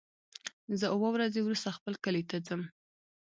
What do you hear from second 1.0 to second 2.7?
ورځې وروسته خپل کلی ته ځم.